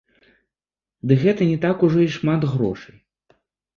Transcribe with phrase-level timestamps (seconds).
[1.11, 2.97] Ды гэта не так ужо і шмат грошай.